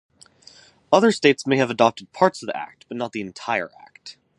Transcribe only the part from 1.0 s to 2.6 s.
states may have adopted parts of the